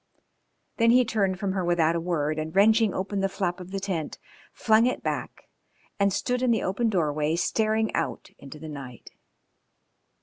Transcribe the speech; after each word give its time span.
Then 0.77 0.89
he 0.89 1.05
turned 1.05 1.39
from 1.39 1.51
her 1.51 1.63
without 1.63 1.95
a 1.95 1.99
word, 1.99 2.39
and 2.39 2.55
wrenching 2.55 2.91
open 2.91 3.19
the 3.19 3.29
flap 3.29 3.59
of 3.59 3.69
the 3.69 3.79
tent, 3.79 4.17
flung 4.51 4.87
it 4.87 5.03
back 5.03 5.47
and 5.99 6.11
stood 6.11 6.41
in 6.41 6.49
the 6.49 6.63
open 6.63 6.89
doorway 6.89 7.35
staring 7.35 7.93
out 7.93 8.31
into 8.39 8.57
the 8.57 8.71
right. 8.71 9.11